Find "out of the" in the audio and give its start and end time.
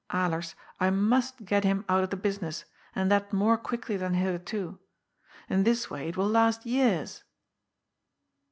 1.87-2.17